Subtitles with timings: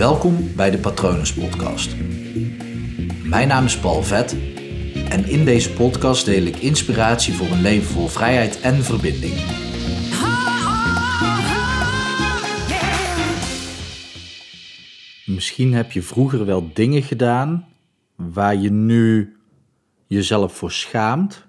[0.00, 1.96] Welkom bij de Patronus Podcast.
[3.24, 4.32] Mijn naam is Paul Vet
[5.08, 9.34] en in deze podcast deel ik inspiratie voor een leven vol vrijheid en verbinding.
[15.26, 17.68] Misschien heb je vroeger wel dingen gedaan
[18.16, 19.36] waar je nu
[20.06, 21.46] jezelf voor schaamt.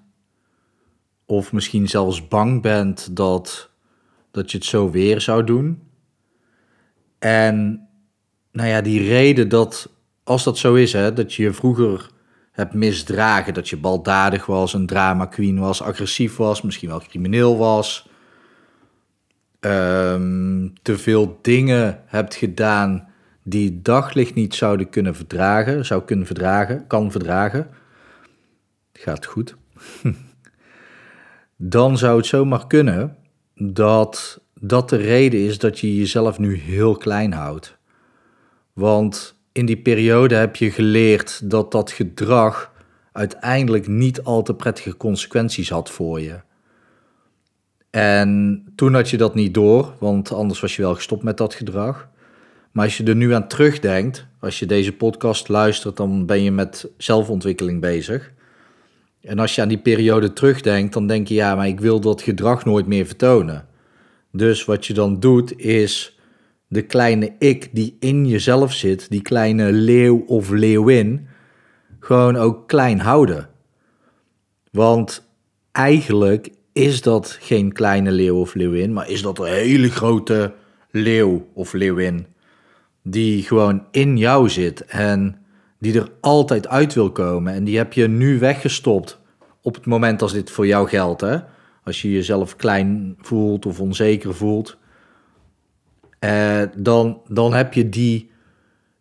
[1.26, 3.70] Of misschien zelfs bang bent dat,
[4.30, 5.82] dat je het zo weer zou doen.
[7.18, 7.86] En
[8.52, 9.88] nou ja, die reden dat,
[10.24, 12.10] als dat zo is, hè, dat je je vroeger
[12.52, 17.56] hebt misdragen, dat je baldadig was, een drama queen was, agressief was, misschien wel crimineel
[17.56, 18.08] was,
[19.60, 23.08] ehm, te veel dingen hebt gedaan
[23.42, 27.68] die daglicht niet zouden kunnen verdragen, zou kunnen verdragen, kan verdragen,
[28.92, 29.56] gaat goed.
[31.56, 33.16] Dan zou het zomaar kunnen
[33.54, 37.76] dat dat de reden is dat je jezelf nu heel klein houdt.
[38.72, 42.72] Want in die periode heb je geleerd dat dat gedrag
[43.12, 46.40] uiteindelijk niet al te prettige consequenties had voor je.
[47.90, 51.54] En toen had je dat niet door, want anders was je wel gestopt met dat
[51.54, 52.08] gedrag.
[52.70, 56.50] Maar als je er nu aan terugdenkt, als je deze podcast luistert, dan ben je
[56.50, 58.32] met zelfontwikkeling bezig.
[59.20, 62.22] En als je aan die periode terugdenkt, dan denk je, ja, maar ik wil dat
[62.22, 63.66] gedrag nooit meer vertonen.
[64.30, 66.18] Dus wat je dan doet, is
[66.72, 71.26] de kleine ik die in jezelf zit, die kleine leeuw of leeuwin,
[72.00, 73.48] gewoon ook klein houden.
[74.70, 75.28] Want
[75.72, 80.52] eigenlijk is dat geen kleine leeuw of leeuwin, maar is dat een hele grote
[80.90, 82.26] leeuw of leeuwin.
[83.02, 85.36] Die gewoon in jou zit en
[85.78, 87.54] die er altijd uit wil komen.
[87.54, 89.20] En die heb je nu weggestopt
[89.62, 91.20] op het moment als dit voor jou geldt.
[91.20, 91.38] Hè?
[91.84, 94.80] Als je jezelf klein voelt of onzeker voelt.
[96.24, 98.30] Uh, dan, dan heb je die,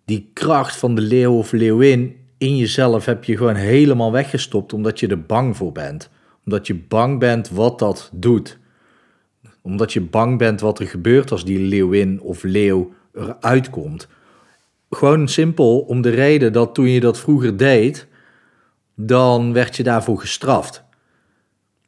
[0.05, 4.99] die kracht van de leeuw of leeuwin in jezelf heb je gewoon helemaal weggestopt omdat
[4.99, 6.09] je er bang voor bent.
[6.45, 8.57] Omdat je bang bent wat dat doet.
[9.61, 14.07] Omdat je bang bent wat er gebeurt als die leeuwin of leeuw eruit komt.
[14.89, 18.07] Gewoon simpel om de reden dat toen je dat vroeger deed,
[18.95, 20.83] dan werd je daarvoor gestraft.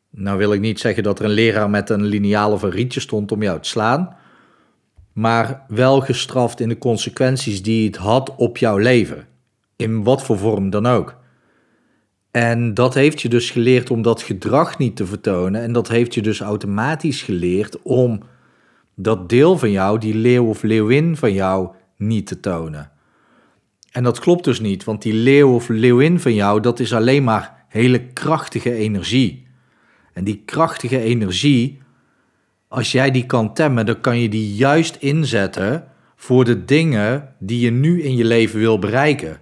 [0.10, 3.00] Nou wil ik niet zeggen dat er een leraar met een liniaal of een rietje
[3.00, 4.16] stond om jou te slaan,
[5.14, 9.28] maar wel gestraft in de consequenties die het had op jouw leven,
[9.76, 11.22] in wat voor vorm dan ook.
[12.32, 16.14] En dat heeft je dus geleerd om dat gedrag niet te vertonen en dat heeft
[16.14, 18.22] je dus automatisch geleerd om
[18.96, 22.92] dat deel van jou, die leeuw of leeuwin van jou, niet te tonen.
[23.92, 27.24] En dat klopt dus niet, want die leeuw of leeuwin van jou, dat is alleen
[27.24, 29.48] maar hele krachtige energie.
[30.14, 31.82] En die krachtige energie,
[32.74, 37.60] als jij die kan temmen, dan kan je die juist inzetten voor de dingen die
[37.60, 39.42] je nu in je leven wil bereiken.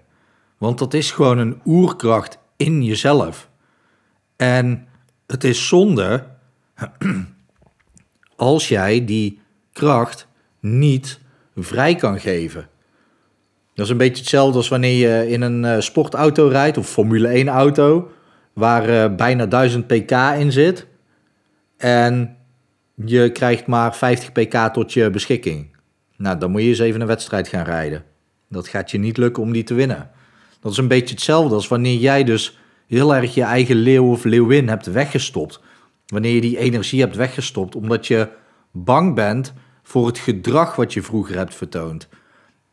[0.58, 3.50] Want dat is gewoon een oerkracht in jezelf.
[4.36, 4.88] En
[5.28, 6.28] het is zonde
[8.36, 9.40] als jij die
[9.74, 10.28] kracht
[10.60, 11.20] niet
[11.56, 12.70] vrij kan geven.
[13.74, 17.28] Dat is een beetje hetzelfde als wanneer je in een eh, sportauto rijdt of Formule
[17.28, 18.12] 1 auto,
[18.54, 20.88] waar uh, bijna 1000 pk in zit.
[21.78, 22.36] En
[22.96, 25.76] je krijgt maar 50 pk tot je beschikking.
[26.18, 28.04] Nou, dan moet je eens even een wedstrijd gaan rijden.
[28.50, 30.10] Dat gaat je niet lukken om die te winnen.
[30.60, 34.24] Dat is een beetje hetzelfde als wanneer jij dus heel erg je eigen leeuw of
[34.24, 35.62] leeuwin hebt weggestopt.
[36.06, 38.30] Wanneer je die energie hebt weggestopt omdat je
[38.72, 39.54] bang bent
[39.84, 42.08] voor het gedrag wat je vroeger hebt vertoond.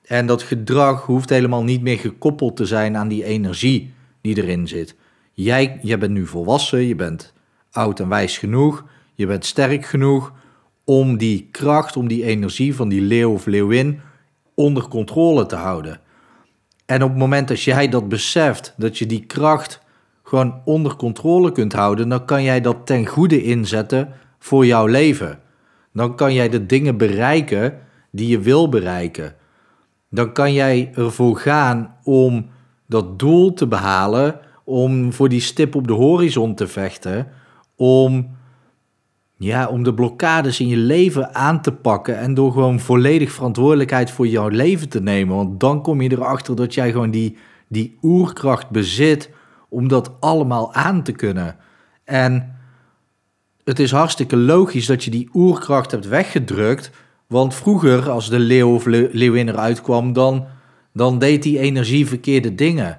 [0.04, 4.68] En dat gedrag hoeft helemaal niet meer gekoppeld te zijn aan die energie die erin
[4.68, 4.94] zit.
[5.32, 7.32] Jij, jij bent nu volwassen, je bent
[7.70, 8.84] oud en wijs genoeg,
[9.18, 10.32] je bent sterk genoeg
[10.84, 14.00] om die kracht, om die energie van die leeuw of leeuwin
[14.54, 16.00] onder controle te houden.
[16.86, 19.80] En op het moment dat jij dat beseft, dat je die kracht
[20.22, 25.40] gewoon onder controle kunt houden, dan kan jij dat ten goede inzetten voor jouw leven.
[25.92, 27.78] Dan kan jij de dingen bereiken
[28.10, 29.36] die je wil bereiken
[30.10, 32.46] dan kan jij ervoor gaan om
[32.86, 37.28] dat doel te behalen, om voor die stip op de horizon te vechten,
[37.76, 38.36] om,
[39.38, 44.10] ja, om de blokkades in je leven aan te pakken en door gewoon volledig verantwoordelijkheid
[44.10, 45.36] voor jouw leven te nemen.
[45.36, 47.36] Want dan kom je erachter dat jij gewoon die,
[47.68, 49.30] die oerkracht bezit
[49.68, 51.56] om dat allemaal aan te kunnen.
[52.04, 52.56] En
[53.64, 56.90] het is hartstikke logisch dat je die oerkracht hebt weggedrukt
[57.28, 60.46] want vroeger, als de leeuw of leeuwin eruit kwam, dan,
[60.92, 62.98] dan deed die energie verkeerde dingen.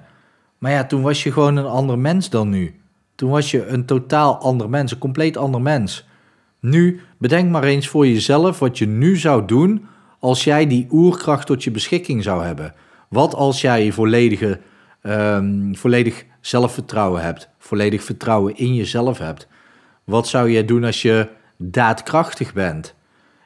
[0.58, 2.80] Maar ja, toen was je gewoon een ander mens dan nu.
[3.14, 6.08] Toen was je een totaal ander mens, een compleet ander mens.
[6.60, 9.86] Nu, bedenk maar eens voor jezelf wat je nu zou doen
[10.18, 12.74] als jij die oerkracht tot je beschikking zou hebben?
[13.08, 14.60] Wat als jij volledige,
[15.02, 19.48] um, volledig zelfvertrouwen hebt, volledig vertrouwen in jezelf hebt?
[20.04, 22.94] Wat zou jij doen als je daadkrachtig bent?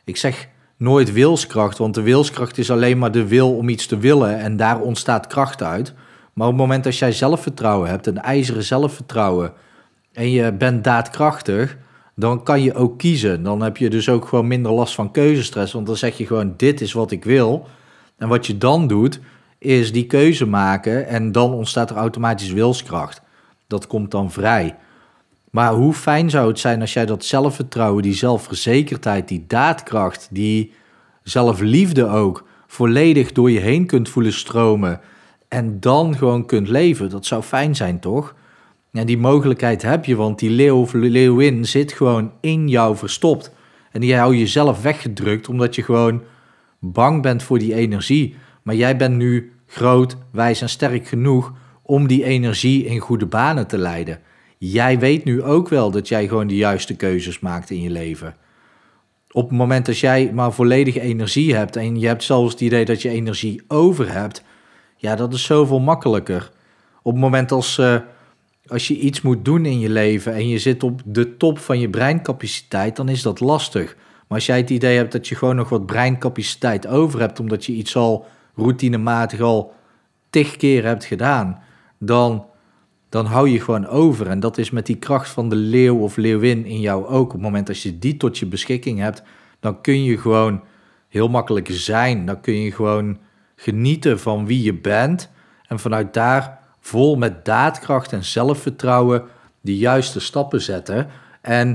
[0.04, 3.98] Ik zeg nooit wilskracht, want de wilskracht is alleen maar de wil om iets te
[3.98, 5.94] willen en daar ontstaat kracht uit.
[6.32, 9.52] Maar op het moment dat jij zelfvertrouwen hebt, een ijzeren zelfvertrouwen,
[10.12, 11.76] en je bent daadkrachtig,
[12.14, 13.42] dan kan je ook kiezen.
[13.42, 16.54] Dan heb je dus ook gewoon minder last van keuzestress, want dan zeg je gewoon:
[16.56, 17.66] dit is wat ik wil.
[18.16, 19.20] En wat je dan doet,
[19.58, 23.22] is die keuze maken en dan ontstaat er automatisch wilskracht.
[23.66, 24.76] Dat komt dan vrij.
[25.50, 30.72] Maar hoe fijn zou het zijn als jij dat zelfvertrouwen, die zelfverzekerdheid, die daadkracht, die
[31.22, 35.00] zelfliefde ook volledig door je heen kunt voelen stromen
[35.48, 37.10] en dan gewoon kunt leven.
[37.10, 38.34] Dat zou fijn zijn, toch?
[38.94, 43.52] En die mogelijkheid heb je, want die leeuw of leeuwin zit gewoon in jou verstopt.
[43.92, 46.22] En die hou je zelf weggedrukt omdat je gewoon
[46.78, 48.36] bang bent voor die energie.
[48.62, 51.52] Maar jij bent nu groot, wijs en sterk genoeg
[51.82, 54.20] om die energie in goede banen te leiden.
[54.58, 58.36] Jij weet nu ook wel dat jij gewoon de juiste keuzes maakt in je leven.
[59.30, 62.84] Op het moment dat jij maar volledige energie hebt en je hebt zelfs het idee
[62.84, 64.42] dat je energie over hebt,
[64.96, 66.50] ja, dat is zoveel makkelijker.
[67.02, 67.96] Op het moment als, uh,
[68.66, 71.78] als je iets moet doen in je leven en je zit op de top van
[71.78, 73.94] je breincapaciteit, dan is dat lastig.
[73.94, 77.64] Maar als jij het idee hebt dat je gewoon nog wat breincapaciteit over hebt, omdat
[77.64, 78.26] je iets al
[78.56, 79.72] routinematig al
[80.30, 81.62] tig keer hebt gedaan,
[81.98, 82.46] dan,
[83.08, 84.26] dan hou je gewoon over.
[84.26, 87.26] En dat is met die kracht van de leeuw of leeuwin in jou ook.
[87.26, 89.22] Op het moment dat je die tot je beschikking hebt,
[89.60, 90.62] dan kun je gewoon
[91.08, 92.26] heel makkelijk zijn.
[92.26, 93.18] Dan kun je gewoon
[93.56, 95.30] genieten van wie je bent
[95.66, 99.22] en vanuit daar vol met daadkracht en zelfvertrouwen
[99.60, 101.08] de juiste stappen zetten.
[101.40, 101.70] En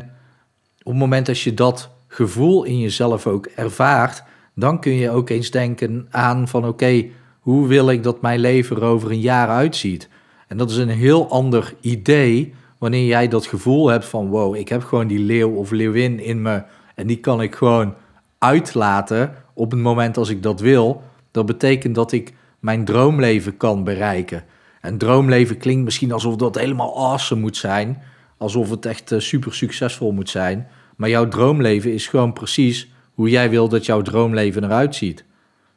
[0.79, 4.23] op het moment dat je dat gevoel in jezelf ook ervaart,
[4.55, 7.05] dan kun je ook eens denken aan van oké,
[7.39, 10.09] hoe wil ik dat mijn leven er over een jaar uitziet?
[10.47, 14.69] En dat is een heel ander idee wanneer jij dat gevoel hebt van wow, ik
[14.69, 16.63] heb gewoon die leeuw of leeuwin in me
[16.95, 17.93] en die kan ik gewoon
[18.37, 21.03] uitlaten op het moment als ik dat wil.
[21.31, 24.43] Dat betekent dat ik mijn droomleven kan bereiken.
[24.81, 28.01] En droomleven klinkt misschien alsof dat helemaal awesome moet zijn,
[28.37, 30.67] alsof het echt eh, super succesvol moet zijn.
[30.95, 35.23] Maar jouw droomleven is gewoon precies hoe jij wil dat jouw droomleven eruit ziet.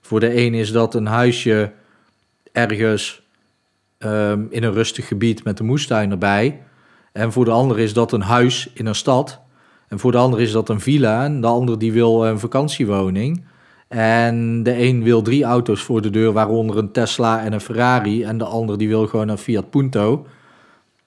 [0.01, 1.73] Voor de een is dat een huisje
[2.53, 3.23] ergens
[3.99, 6.63] um, in een rustig gebied met een moestuin erbij.
[7.13, 9.41] En voor de ander is dat een huis in een stad.
[9.89, 11.25] En voor de ander is dat een villa.
[11.25, 13.45] En de ander die wil een vakantiewoning.
[13.93, 18.23] En de een wil drie auto's voor de deur, waaronder een Tesla en een Ferrari.
[18.23, 20.27] En de ander die wil gewoon een Fiat Punto.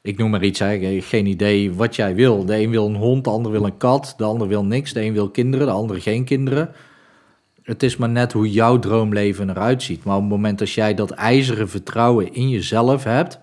[0.02, 1.02] Ik noem maar iets, hè.
[1.02, 2.46] geen idee wat jij wil.
[2.46, 4.94] De een wil een hond, de ander wil een kat, de ander wil niks.
[4.94, 6.70] De een wil kinderen, de ander geen kinderen.
[7.64, 10.04] Het is maar net hoe jouw droomleven eruit ziet.
[10.04, 13.40] Maar op het moment dat jij dat ijzeren vertrouwen in jezelf hebt,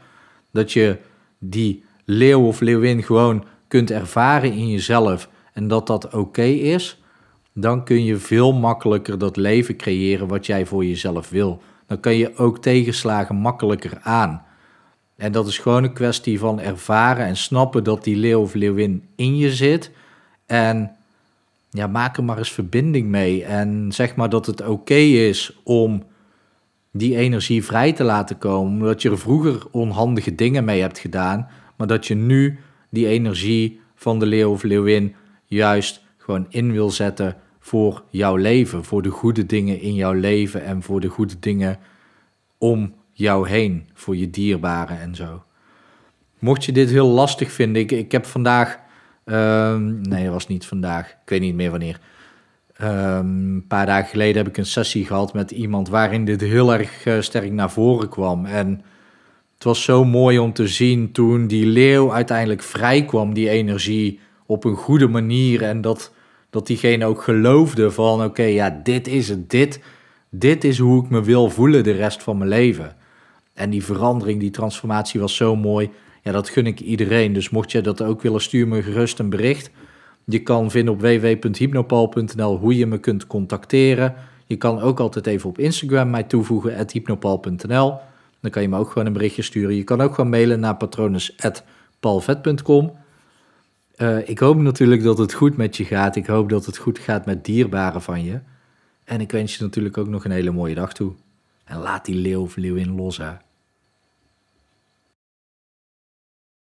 [0.52, 0.98] dat je
[1.38, 7.01] die leeuw of leeuwin gewoon kunt ervaren in jezelf en dat dat oké is,
[7.54, 11.62] dan kun je veel makkelijker dat leven creëren wat jij voor jezelf wil.
[11.86, 14.44] Dan kan je ook tegenslagen makkelijker aan.
[15.16, 19.04] En dat is gewoon een kwestie van ervaren en snappen dat die leeuw of leeuwin
[19.16, 19.90] in je zit.
[20.46, 20.96] En
[21.70, 23.44] ja, maak er maar eens verbinding mee.
[23.44, 26.02] En zeg maar dat het oké is om
[26.92, 28.72] die energie vrij te laten komen.
[28.72, 31.48] Omdat je er vroeger onhandige dingen mee hebt gedaan.
[31.76, 32.58] Maar dat je nu
[32.90, 35.14] die energie van de leeuw of leeuwin
[35.46, 38.84] juist gewoon in wil zetten voor jouw leven.
[38.84, 41.78] Voor de goede dingen in jouw leven en voor de goede dingen
[42.58, 43.88] om jou heen.
[43.94, 45.42] Voor je dierbaren en zo.
[46.38, 48.80] Mocht je dit heel lastig vinden, ik, ik heb vandaag
[49.24, 51.08] Um, nee, dat was niet vandaag.
[51.08, 52.00] Ik weet niet meer wanneer.
[52.82, 56.72] Um, een paar dagen geleden heb ik een sessie gehad met iemand waarin dit heel
[56.72, 58.46] erg uh, sterk naar voren kwam.
[58.46, 58.82] En
[59.54, 64.20] het was zo mooi om te zien toen die leeuw uiteindelijk vrij kwam, die energie,
[64.52, 65.62] op een goede manier.
[65.62, 66.12] En dat,
[66.50, 69.50] dat diegene ook geloofde van, oké, ja, dit is het.
[69.50, 69.80] Dit,
[70.30, 72.96] dit is hoe ik me wil voelen de rest van mijn leven.
[73.54, 75.90] En die verandering, die transformatie was zo mooi.
[76.22, 77.32] Ja, dat gun ik iedereen.
[77.32, 79.70] Dus mocht je dat ook willen, stuur me gerust een bericht.
[80.24, 84.14] Je kan vinden op www.hypnopal.nl hoe je me kunt contacteren.
[84.46, 87.98] Je kan ook altijd even op Instagram mij toevoegen, hypnopal.nl.
[88.40, 89.76] Dan kan je me ook gewoon een berichtje sturen.
[89.76, 92.92] Je kan ook gewoon mailen naar patronus.palvet.com.
[93.96, 96.16] Eh, ik hoop natuurlijk dat het goed met je gaat.
[96.16, 98.40] Ik hoop dat het goed gaat met dierbaren van je.
[99.04, 101.12] En ik wens je natuurlijk ook nog een hele mooie dag toe.
[101.64, 103.32] En laat die leeuw of leeuwin los, hè.